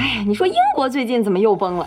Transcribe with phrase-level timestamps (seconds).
[0.00, 1.86] 哎，你说英国最近怎么又崩了？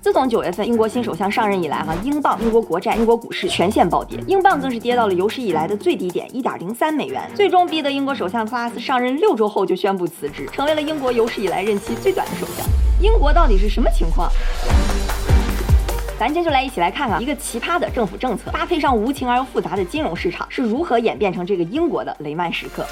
[0.00, 12.64] 自从九月份英国新首相上任以来，哈，英镑、英国国债、英国股市全线暴跌，英镑更是跌到了有史以来的最低点，一点零三美元，最终逼得英国首相特拉斯上任六周后就宣布辞职，成为了英国有史以来任期最短的首相。
[13.00, 14.30] 英国到底是什么情况？
[16.16, 22.86] 咱今天就来一起来看看一个奇葩的政府政策，搭配上无情而又复杂的金融市场，是如何演变成这个英国的雷曼时刻。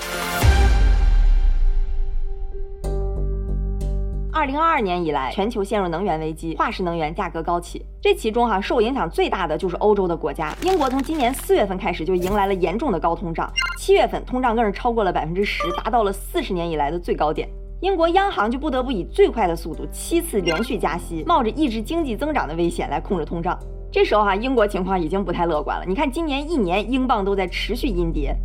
[4.42, 7.80] 二零二二年以来，全球陷入能源危机，化石能源价格高企。
[8.00, 10.52] 这其中哈，受影响最大的就是欧洲的国家。
[10.64, 17.48] 英国从今年四月份开始就迎来了严重的高通胀，七月份通胀更是超过了百分之十，达到了四十年以来的最高点。
[17.82, 23.56] 英国央行就不得不以最快的速度七次连续加息，冒着抑制经济增长的危险来控制通胀。
[23.92, 25.84] 这时候哈，英国情况已经不太乐观了。
[25.86, 28.36] 你看，今年一年英镑都在持续阴跌。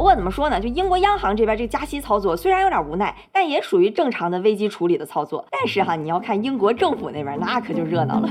[0.00, 0.58] 不过怎么说呢？
[0.58, 5.44] 就英国央行这边这个加息操作虽然有点无奈，但也属于正常的危机处理的操作。
[5.50, 8.28] 但是哈，你要看英国政府那边，那可就热闹了。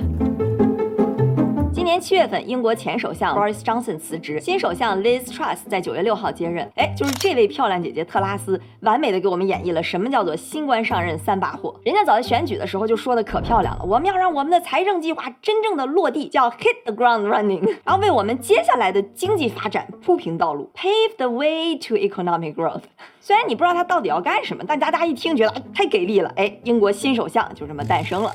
[1.89, 6.71] 今年七月份，英国前首相 Boris Johnson 辞职，新首相 Liz Truss 在九月六号接任。
[6.75, 11.75] 哎，就是这位漂亮姐姐特拉斯，完美的给我们演绎了什么叫做新官上任三把火。
[11.83, 22.83] 人家早在选举的时候就说的可漂亮了，我们要让我们的财政计划真正的落地，叫 hit the ground running， 然后为我们接下来的经济发展铺平道路，pave the way to economic growth。
[23.19, 28.31] 虽然你不知道他到底要干什么，但大家一听觉得哎太给力了，哎，英国新首相就这么诞生了。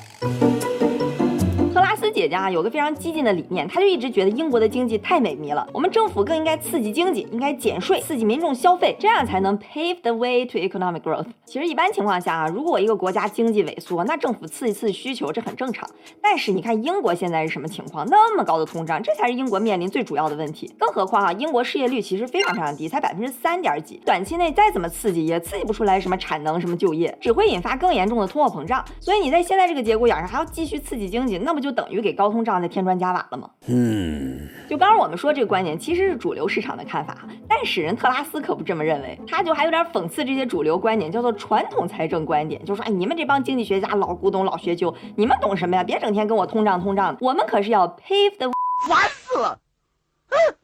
[2.15, 11.27] 姐姐啊，有个非常激进的理念，她就一直觉得英国的经济太萎靡了，我们政府更应该刺激经济，应该减税，刺激民众消费，这样才能 pave the way to economic growth。
[11.45, 15.89] 其实一般情况下啊，如果一个国家经济萎缩，那政府刺激刺激需求，这很正常。
[16.23, 18.07] 但是你看英国现在是什么情况？
[18.09, 20.73] 那么高的通胀，这才是英国面临最主要的问题。
[20.79, 28.85] 更何况啊，英国失业率其实非常非常低，才百分之三点几，短期内再怎么刺激也刺激不出来什么产能、什么就业，只会引发更严重的通货膨胀。
[29.01, 33.51] 所以你在现在这个节骨眼上还要继续刺激经济，那不就等于给高通胀在添砖加瓦了吗？
[33.67, 37.19] 嗯，就刚刚我们说这个观点其实是主流市场的看法，
[37.49, 45.85] 但是人特拉斯可不这么认为，他就还有点讽刺这些主流观点，叫做传统财政观点，就说哎，你们这帮经济学家老古董老学究，你们懂什么呀？
[45.85, 48.51] 别整天跟我通胀通胀的，我们可是要 pave the
[48.89, 49.59] 烦死了。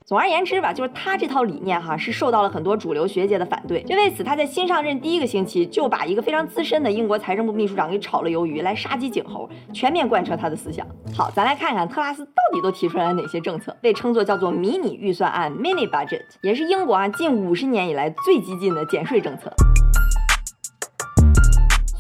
[0.05, 3.81] 总而言之吧，就是他这套理念哈是受到了很多主流学界的反对。
[3.85, 10.85] 就为此，他在新上任第一个星期就把一个非常资深的英国财政部秘书长给炒了鱿鱼，来杀鸡儆猴，全面贯彻他的思想。
[11.17, 19.53] 好，咱来看看特拉斯到底都提出来了哪些政策，被称作叫做迷你预算案 （mini budget），也是英国啊近五十年以来最激进的减税政策。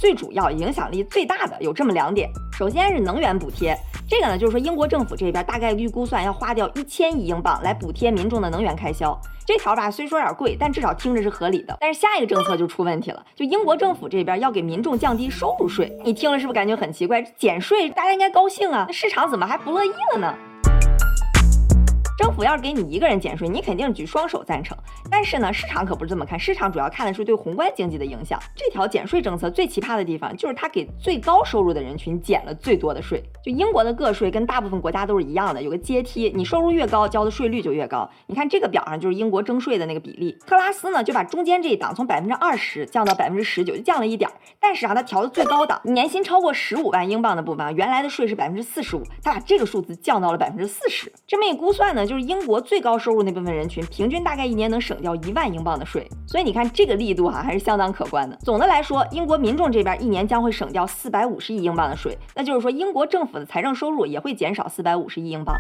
[0.01, 3.77] 最主要、影响力最大的有这么两点，首先是能源补贴。
[4.09, 9.15] 这个呢，就是说英国政府这边大概预估算要花掉一千亿英镑来补贴民众的能源开销。
[9.45, 11.77] 这条吧虽说有点贵，但至少听着是合理的。
[11.79, 17.21] 但是下一个政策就出问题了，就英国政府这边要给民众降低收入税，你听了是不是感觉很奇怪？
[17.37, 20.35] 减税大家应该高兴啊，那市场怎么还不乐意了呢？
[22.21, 24.77] 政府要是给你一个人减税，你肯定举双手赞成。
[25.11, 28.39] 但是呢，市场可不是这么看，市场主要看的是对宏观经济的影响。
[28.55, 33.23] 这条减税政策最奇葩的地方，就是它给最高收入的人群减了最多的税。
[33.43, 38.07] 就英国的个税跟大部分国家都是一样的，有个阶梯，你收入越高，交的税率就越高。
[38.27, 40.37] 你看这个表上就是英国征税的那个比例。
[40.47, 44.37] 特拉斯呢就把中间这一档从百分之二十降到百分之十九，就降了一点儿。
[44.61, 51.11] 但是啊，他调的最高档，年薪超过十五万英镑的部分，原来的税是百分之四十五，他把这个数字降到了百分之四十。
[51.27, 52.07] 这么一估算呢。
[52.11, 58.37] 就是英国最高收入那部分人群，平均大概一年能省掉一万英镑的税，所以你看这个力度哈还是相当可观的。
[58.43, 65.55] 总的来说，英国民众这边一年将会省掉四百五十亿英镑的税，那就是说英国政府的财政收入也会减少四百五十亿英镑。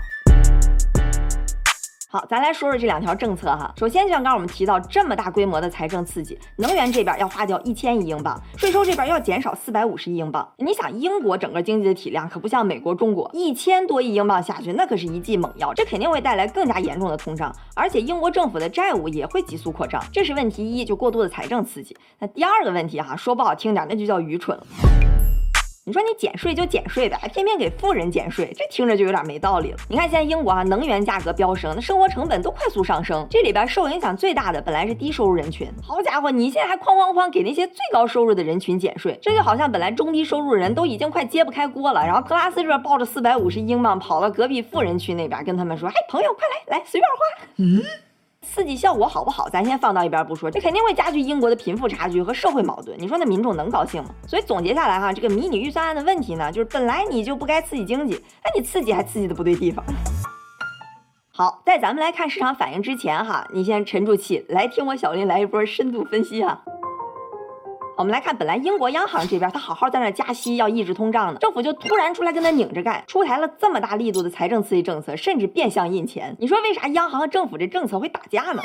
[2.12, 3.72] 好，咱来说说这两条政策哈。
[3.78, 10.52] 首先，就像刚刚我们提到，这么大规模的财政刺激，能源这边要花掉一千亿英镑，税收这边要减少四百五十亿英镑。
[10.56, 21.96] 你想，英国整个经济的体量可不像美国、中国，一千多亿英镑下去，那可是一剂猛药，这肯定会带来更加严重的通胀，而且英国政府的债务也会急速扩张，这是问题一，就过度的财政刺激。
[22.18, 24.66] 那第二个问题哈，说不好听点，那就叫愚蠢了。
[25.86, 29.78] 你说你减税就减税呗，还偏偏给富人减税，这听着就有点没道理了。
[29.88, 35.66] 你看现在英国啊，能源价格飙升，那生活成本都快速上升，这里边受影响最大的本来是低收入人群。
[35.82, 47.82] 好家伙，你现在还哐哐哐给那些最高收入的人群减税，这就好像本来中低收入人都已经快揭不开锅了，然后特拉斯这边抱着四百五十英镑跑到隔壁富人区那边跟他们说，哎，朋友快来来随便花，嗯。
[48.52, 52.98] 刺激效果好不好，咱先放到一边不说，这肯定会加剧英国的贫富差距和社会矛盾。
[52.98, 54.10] 你说那民众能高兴吗？
[54.26, 59.84] 所以总结下来哈，这个迷你预算案的问题呢，就是本来你就不该刺激经济，那你刺激还刺激的不对地方。
[61.32, 66.60] 好，在咱们来看市场反应之前哈，你先沉住气，来听我小林来一波深度分析哈。
[67.96, 76.34] 我们来看，本来英国央行这边他好好在那加息，要抑制通胀呢，政府就突然出来跟他拧着干，出台了这么大力度的财政刺激政策，甚至变相印钱。
[76.38, 78.62] 你说为啥央行和政府这政策会打架呢？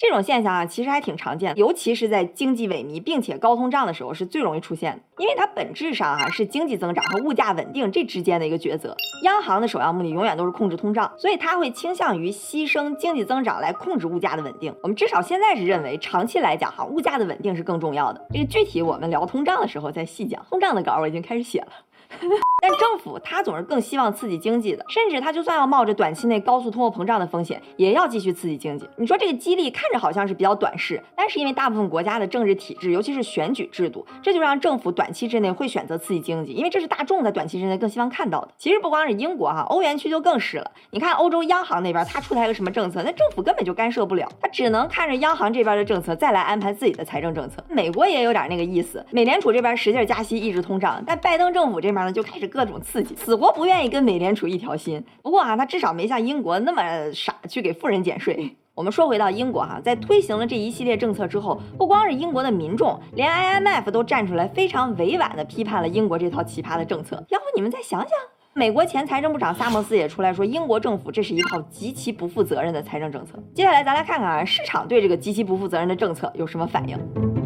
[0.00, 8.96] 这种现象啊，其实还挺常见的，尤其是在经济萎靡并且高通胀的时候是最容易出现的，因为它本质上啊是经济增长和物价稳定这之间的一个抉择。
[9.24, 14.74] 央行的首要目的永远都是控制通胀，所以它会倾向于牺牲经济增长来控制物价的稳定。
[14.82, 18.26] 我们至少现在是认为，长期来讲哈，物价的稳定是更重要的。
[18.32, 20.42] 这个具体我们聊通胀的时候再细讲。
[20.48, 21.72] 通胀的稿我已经开始写了。
[22.62, 28.86] 但政府他总是更希望刺激经济的，甚至他就算要冒着短期内高速通货膨胀的风险，也要继续刺激经济。
[28.96, 38.48] 你说这个激励看着好像是比较短视，但是因为大部分国家的政治体制，尤其是选举制度，这就让政府短期之内会选择刺激经济，因为这是大众在短期之内更希望看到的。
[38.58, 40.70] 其实不光是英国哈，欧元区就更是了。
[40.90, 47.64] 你看欧洲央行那边，他出台个什么政策，那政府根本就干涉不了，他只能看着央行这边的政策再来安排自己的财政政策。
[47.70, 53.14] 美国也有点那个意思，美联储这边使劲加息抑制通胀，但拜登政府这边呢就开始各种刺激。
[53.16, 55.04] 死活不愿意跟美联储一条心。
[55.22, 58.56] 不过啊，他至少没像英国那么傻去给富人减税。
[58.74, 67.22] 我们说回到英国哈，在推行了这一系列政策之后，不光是英国的民众，连 IMF 都站出来非常委婉的批判了英国这套奇葩的政策。
[67.28, 68.10] 要不你们再想想？
[68.52, 73.38] 美国前财政部长萨默斯也出来说，英国政府这是一套极其不负责任的财政政策。
[73.54, 77.39] 接下来咱来看看啊，市场对这个极其不负责任的政策有什么反应？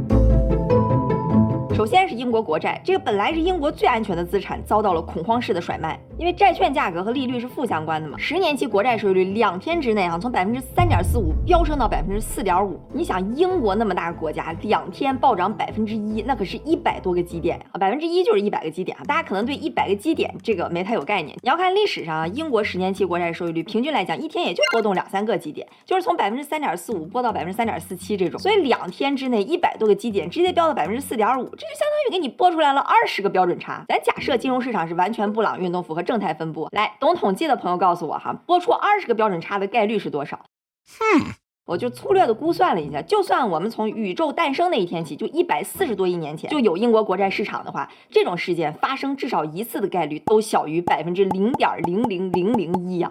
[1.74, 5.98] 首先是英国国债，这个本来是英国最安全的资产，遭到了恐慌式的甩卖。
[6.16, 12.78] 因为债券价格和利率是负相关的嘛，十年期国债收益率两天之内啊，从百分之三点四五飙升到百分之四点五。
[12.92, 19.02] 你想，英国那么大个国家，两天暴涨百分之一，那可是一百多个基点啊，百分之一就是一百个基点啊。
[19.06, 21.36] 大家可能对一百个基点这个没太有概念。
[21.42, 28.38] 你要看历史上啊，英国十年期国债收益率平均来讲，一天也就波动两三个基点，就是从百分之三点四五波到百分之三点四七这种。
[28.38, 33.86] 所以两天之内一百多个基点直接飙到百分之四点五，这就相当于给你拨出来了二十个标准差。
[33.88, 40.44] 咱假设金融市场是完全布朗运动符合正态分布，来懂统计的朋友告诉我哈，拨出二十个标准差的概率是多少？
[40.86, 41.24] 哼，
[41.64, 53.10] 我就粗略的估算了一下，就算我们从宇宙诞生那一天起，就一百四十多亿年前就有英国国债市场的话，这种事件发生至少一次的概率都小于百分之零点零零零零一呀。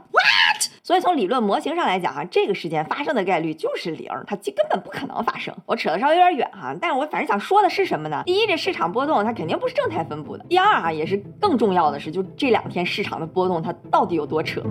[0.85, 5.56] 所以从理论模型上来讲哈，这个事件发生的概率就是零，它根本不可能发生。
[5.65, 8.21] 我扯的稍微有点远哈，但是我反正想说的是什么呢？
[8.25, 14.62] 第一，这市场波动它肯定不是正态分布的；第二啊，也是更重要的是，就这两天市场的波动它到底有多扯。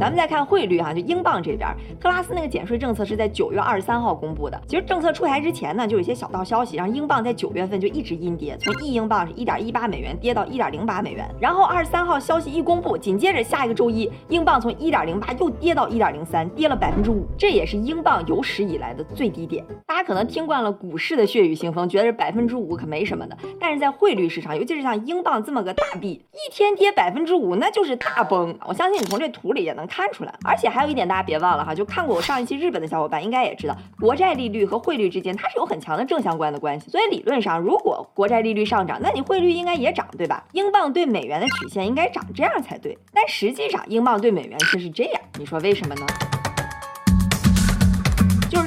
[0.00, 1.68] 咱们再看汇率哈，就英镑这边，
[2.00, 4.60] 特拉斯那个减税政策是在九月二十三号公布的。
[4.68, 11.28] 其实政策出台之前呢，就有一些小道消息，让英镑在九月份就一直阴跌，从一英镑是一点一八美元跌到一点零八美元。
[11.40, 19.64] 然后二十三号消息一公布，紧接着下一个周一，英镑从一点零八又跌到一点零三，跌了百分之五，这也是英镑有史以来的最低点。
[19.84, 28.56] 大家可能听惯了股市的血雨腥风，觉得百分之五可没什么的，但是在汇率市场，尤其是像英镑这么个大币，一天跌百分之五，那就是大崩。
[28.64, 29.87] 我相信你从这图里也能。
[29.88, 40.44] 看出来，而且还有一点，大家别忘了哈，就看过我上一期日本的小伙伴应该也知道，国债利率和汇率之间它是有很强的正相关的关系，所以理论上，如果国债利率上涨，那你汇率应该也涨，对吧？
[40.52, 46.06] 英镑对美元的曲线应该长这样才对，但实际上英镑对美元却是这样，你说为什么呢？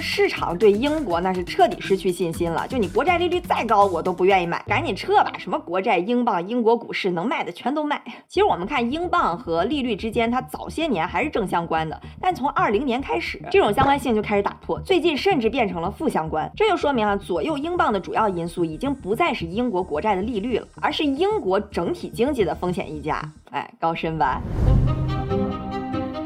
[0.02, 2.68] 市场对英国那是彻底失去信心了。
[2.68, 5.32] 就你国债利率再高，我都不愿意买，赶紧撤吧。
[5.38, 8.02] 什么国债、英镑、英国股市能卖的全都卖。
[8.28, 16.52] 其实我们看英镑和利率之间，它早些年还是正相关的，但从二零年开始，这种相关性就开始打破，最近甚至变成了负相关。
[16.56, 23.22] 这就说明啊，左右英镑的主要因素已经不再是英国国债的利率了，而是英国整体经济的风险溢价。
[23.52, 24.42] 哎，高深吧？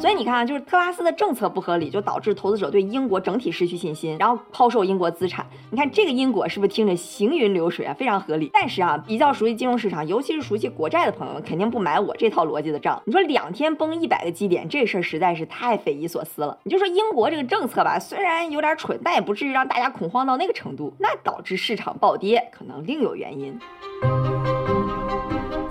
[0.05, 5.43] 所以你看啊，就是特拉斯的政策不合理，就导致投资者对英国整体失去信心，然后抛售英国资产。
[5.71, 8.51] 你看这个因果是不是听着行云流水啊，非常合理？
[8.53, 13.01] 但是啊，比较熟悉金融市场，尤其是熟悉国债的朋友们，肯定不买我这套逻辑的账。
[13.03, 16.55] 你说两天崩一百个基点，这事儿实在是太匪夷所思了。
[16.62, 20.93] 你就说英国这个政策吧，虽然有点蠢，但也不至于让大家恐慌到那个程度。
[21.00, 23.59] 那导致市场暴跌，可能另有原因。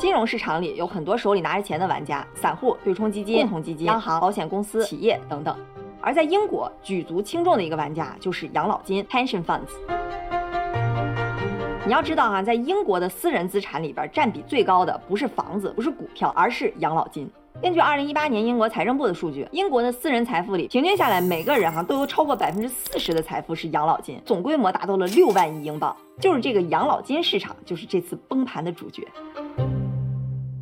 [0.05, 5.57] 金融市场里有很多手里拿着钱的玩家，散户、对冲基金、共同基金、央行、保险公司、企业等等。
[5.99, 9.71] 而在英国，举足轻重的一个玩家就是养老金 （pension funds）。
[11.87, 17.27] 你要知道哈，在英国的私人资产里边，占比最高的不是房子，不是股票，而是养老金。
[17.63, 25.97] 根据二零一八年英国财政部的数据，英国的私人财富里，平均下来每个人哈都有超过百分之四十的财富是养老金，总规模达到了六万亿英镑。
[26.21, 29.09] 就是这个养老金市场，就是这次崩盘的主角。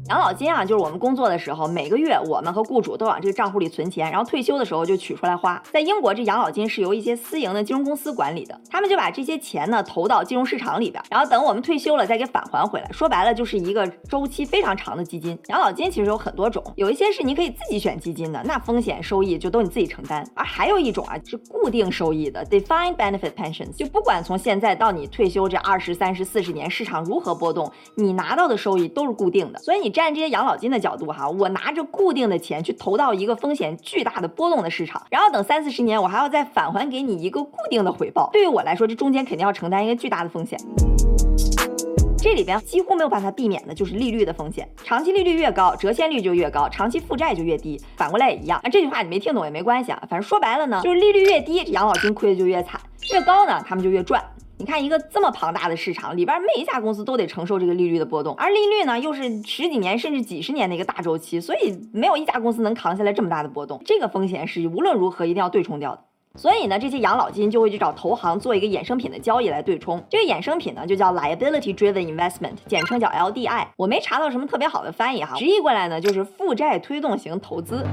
[0.08, 5.62] 养老金啊，就是我们工作的时候，每个月我们和雇主都往这个账户里存钱，然后退休的时候就取出来花。
[5.72, 12.88] 在英国，这养老金是由一些私营的金融公司管理的，他们就把这些钱呢投到金融市场里边，然后等我们退休了再给返还回来。
[12.90, 15.38] 说白了，就是一个周期非常长的基金。
[15.48, 29.58] 养老金其实有很多种，有一些是你可以自己选基金的，那风险收益就都你自己承担；而还有一种啊是固定收益的 （defined benefit pensions），就不管从现在到你退休这二十三十四十年，市场如何波动，你拿到的收益都是固定的。
[29.60, 38.30] 所以你站这些养老金的角度哈，我拿着固定的钱去投到一个风险巨大的波动的市场，然后等三四十年，我还要再返还给你一个固定的回报。
[38.32, 40.58] 对于我来说，这中间肯定要承担一个巨大的风险。
[42.18, 48.60] 这里边几乎没有办法避免的就是利率的风险，长期利率越高，折现率就越高，长期负债就越低，反过来也一样。
[48.62, 52.80] 那这句话你没听懂也没关系啊，反正说白了呢，就是利率越低，养老金亏的就越惨；
[53.12, 54.22] 越高呢，他们就越赚。
[54.62, 63.82] 你看一个这么庞大的市场里边，每一家公司都得承受这个利率的波动，而利率呢又是十几年甚至几十年的一个大周期，所以没有一家公司能扛下来这么大的波动。
[63.84, 66.04] 这个风险是无论如何一定要对冲掉的。
[66.36, 70.00] 所以呢，这些养老金就会去找投行做一个衍生品的交易来对冲。
[70.08, 73.66] 这个衍生品呢，就叫 liability driven investment，简称叫 LDI。
[73.76, 77.84] 我没查到什么特别好的翻译哈，直译过来呢就是负债推动型投资。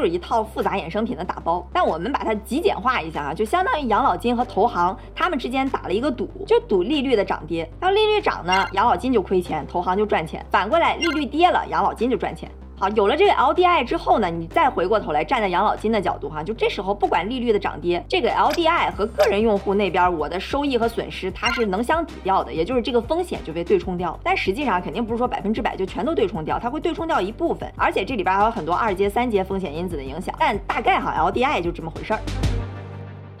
[0.00, 7.70] 就是一套复杂衍生品的打包，但我们把它极简化一下啊，就相当于养老金和投行他们之间打了一个赌，就赌利率的涨跌。
[7.82, 12.50] 要利率涨呢，养老金就亏钱，投行就赚钱；反过来，利率跌了，养老金就赚钱。
[12.80, 24.18] 好，有了这个 LDI 之后呢，你再回过头来站在养老金的角度哈，就这时候不管利率的涨跌，这个 LDI 和个人用户那边我的收益和损失它是能相抵掉的，也就是这个风险就被对冲掉。
[24.24, 30.34] 但实际上肯定不是说百分之百就全都对冲掉，它会对冲掉一部分，而且这里边还有很多二阶、三阶风险因子的影响。
[30.38, 32.20] 但大概哈，LDI 就这么回事儿。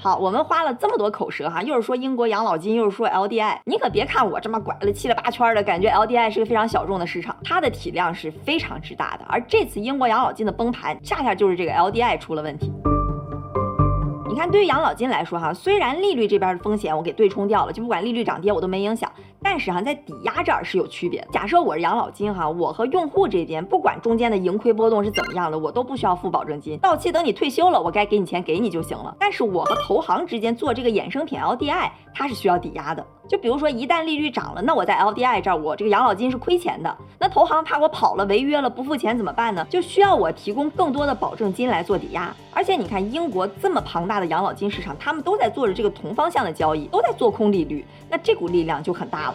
[0.02, 9.26] 好，我们花了这么多口舌哈，又是说英国养老金，又是说 LDI，你可别看我这么拐了七了八圈的，感觉 LDI 是个非常小众的市场，它的体量是非常之大的。
[9.28, 12.72] 而这次英国养老金的崩盘，恰恰就是这个 LDI 出了问题。
[14.26, 19.12] 你看，对于养老金来说哈，虽然利率这边的风险我给对冲掉了，就不管利率涨跌我都没影响。
[19.42, 21.28] 但是哈，在抵押这儿是有区别的。
[21.32, 26.78] 假设我是养老金哈，我和用户这边不管中间的盈亏波动是怎么样的，我都不需要付保证金。
[26.78, 29.16] 到期等你退休了，我该给你钱给你就行了。
[29.18, 33.04] 但是我和投行之间做这个衍生品 LDI，它是需要抵押的。
[33.30, 36.92] 就比如说一旦利率涨了，那我在 LDI 这儿，我这个养老金是亏钱的。
[37.16, 39.64] 那投行怕我跑了违约了不付钱怎么办呢？
[39.70, 42.34] 就需要我提供更多的保证金来做抵押。
[42.50, 49.34] 而且你看英国这么庞大的养老金市场，他们都在做着这个同方向的交易，都在做空利率，那这股力量就很大了。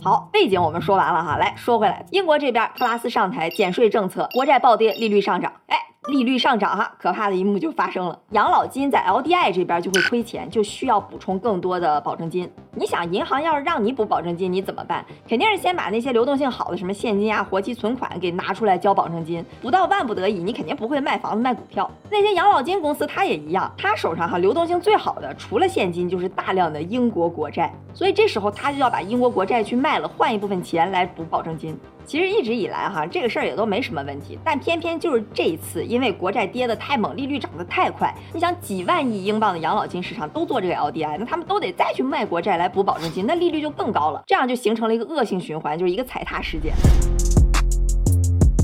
[0.00, 5.76] 好，背景我们说完了哈，来说回来，英国这边特拉斯上台减税政策，国债暴跌，利率上涨，哎。
[6.08, 8.18] 利率上涨哈，可怕的一幕就发生了。
[8.30, 12.50] 养老金在 LDI 这边就会亏钱，就需要补充更多的保证金。
[12.74, 15.04] 你想，银行要是让你补保证金，你怎么办？
[15.28, 19.44] 肯定是先把那些流动性好的什么现金啊、活期存款给拿出来交保证金。
[19.60, 21.88] 不到万不得已，你肯定不会卖房子卖股票。
[22.10, 31.78] 那些养老金公司它也一样，它手上哈流动性最好的除了现金就是大量的英国国债，所以这时候他就要把英国国债去卖了，换一部分钱来补保证金。
[32.04, 46.74] 其实一直以来哈，这个事儿也都没什么问题，但偏偏就是这一次，因为国债跌得太猛，利率涨得太快，你想几万亿英镑的养老金市场都做这个 LDI，那他们都得再去卖国债来补保证金，那利率就更高了，这样就形成了一个恶性循环，就是一个踩踏事件。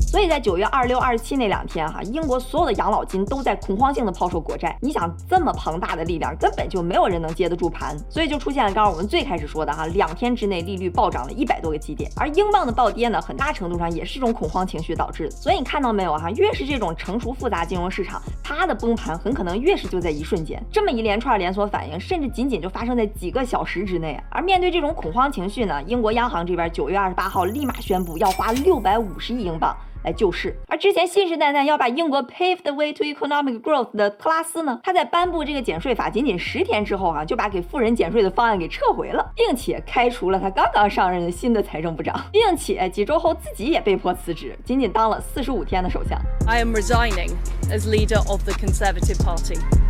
[0.09, 4.75] 所以在九月二六、二十七那两天，哈，英国所有的养老金都在恐慌性的抛售国债。
[4.81, 12.09] 你想，这么庞大的力量，根本就没有人能接得住盘，所以就出现了刚刚我们最开始说的哈，两天之内利率暴涨了一百多个基点。
[12.15, 15.29] 而英镑的暴跌呢，很大程度上也是这种恐慌情绪导致的。
[15.29, 20.59] 所以你看到没有哈，越是这种成熟复杂金融市场，它的崩盘很可能越是就在一瞬间。
[20.71, 24.19] 这么一连串连锁反应，甚至仅仅就发生在几个小时之内。
[24.31, 29.77] 而面对这种恐慌情绪呢，英国央行这边九月二十八号立马宣布要花六百五十亿英镑。
[30.09, 46.19] 来救市，而之前信誓旦旦要把英国 pave the way to economic growth 的特拉斯呢，他在颁布这个减税法仅仅十天之后啊，就把给富人减税的方案给撤回了，并且开除了他刚刚上任的新的财政部长，并且几周后自己也被迫辞职，仅仅当了四十五天的首相。
[46.47, 47.29] I am resigning
[47.71, 49.88] as leader of the Conservative Party.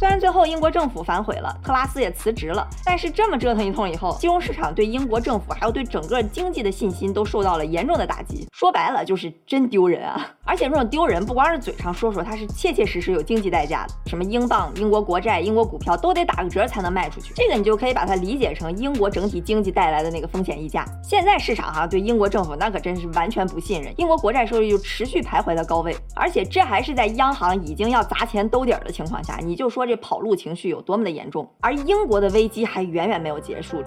[0.00, 8.48] 虽然最后英国政府反悔了，特拉斯也辞职了，但是这么折腾一通以后，金融市场对英国政府还有对整个经济的信心都受到了严重的打击。
[8.54, 10.26] 说白了就是真丢人啊！
[10.46, 13.92] 而且这种丢人不光是嘴上说说，它是切切实实有经济代价的。
[14.06, 17.34] 什么英镑、英国国债、英国股票都得打个折才能卖出去。
[17.36, 20.82] 这个你就可以把它理解成英国整体经济带来的那个风险溢价。
[21.04, 29.80] 现在市场哈对英国政府那可真是完全不信任，英国国债收益就持续徘徊在高位，而且这还是在央行已经要砸钱兜底儿的情况下，你就说。
[29.90, 33.78] 这跑路情绪有多么的严重，而英国的危机还远远没有结束。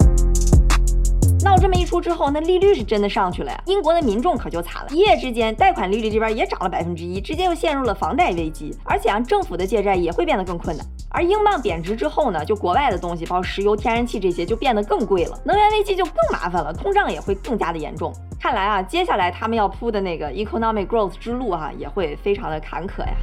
[1.42, 3.62] 闹这么一出之后，那利率是真的上去了呀。
[3.66, 8.76] 英国的民众可就惨了，一夜之间贷款利率这边也涨了百分之一，直接又陷入了房贷危机。
[8.84, 10.84] 而且啊，政府的借债也会变得更困难。
[11.08, 18.12] 而英镑贬值之后呢，就国外的东西，包括石油、天然气这些，就变得更贵了，能源危机就更麻烦了，通胀也会更加的严重。
[18.44, 23.14] 看来啊，接下来他们要铺的那个 economic growth 之路啊，也会非常的坎坷呀。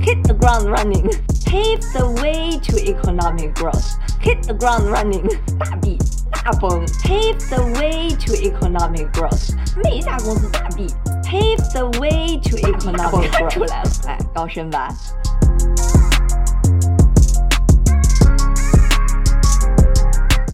[0.00, 1.08] Hit the ground running,
[1.46, 3.94] pave the way to economic growth.
[4.20, 5.96] Hit the ground running，大 B
[6.32, 9.54] 大崩，pave the way to economic growth。
[9.84, 14.88] 每一家公司大 B，pave the way to economic growth 出来了，来，高深吧。